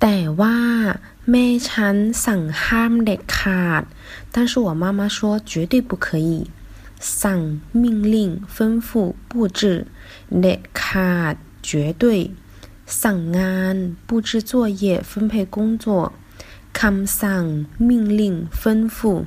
[0.00, 0.56] แต่ว่า
[1.30, 1.46] แม่
[4.32, 6.50] 但是我妈妈说绝对不可以。
[7.00, 9.86] สั่ง命令吩咐布置
[10.40, 12.32] เด็ดขาด绝对。
[12.86, 13.38] สั่งง
[14.06, 16.12] 布置作业分配工作。
[16.72, 19.24] คำสั่ง命令吩咐。